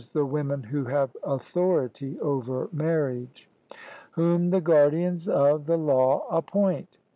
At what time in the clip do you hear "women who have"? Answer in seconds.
0.25-1.15